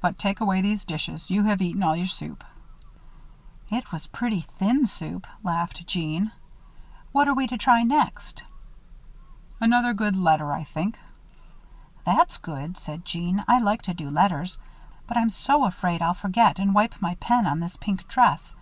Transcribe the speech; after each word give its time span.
But 0.00 0.18
take 0.18 0.40
away 0.40 0.62
these 0.62 0.86
dishes 0.86 1.28
you 1.28 1.44
have 1.44 1.60
eaten 1.60 1.82
all 1.82 1.94
your 1.94 2.06
soup." 2.06 2.42
"It 3.68 3.92
was 3.92 4.06
pretty 4.06 4.46
thin 4.58 4.86
soup," 4.86 5.26
laughed 5.44 5.86
Jeanne. 5.86 6.32
"What 7.12 7.28
are 7.28 7.34
we 7.34 7.46
to 7.48 7.58
try 7.58 7.82
next?" 7.82 8.42
"Another 9.60 9.92
letter, 10.12 10.50
I 10.50 10.64
think." 10.64 10.98
"That's 12.06 12.38
good," 12.38 12.78
said 12.78 13.04
Jeanne. 13.04 13.44
"I 13.46 13.58
like 13.58 13.82
to 13.82 13.92
do 13.92 14.08
letters, 14.08 14.58
but 15.06 15.18
I'm 15.18 15.28
so 15.28 15.64
afraid 15.66 16.00
I'll 16.00 16.14
forget 16.14 16.58
and 16.58 16.74
wipe 16.74 16.94
my 17.02 17.16
pen 17.16 17.46
on 17.46 17.60
this 17.60 17.76
pink 17.76 18.08
dress. 18.08 18.54